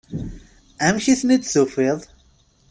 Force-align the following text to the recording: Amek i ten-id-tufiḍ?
Amek 0.85 1.05
i 1.07 1.15
ten-id-tufiḍ? 1.19 1.99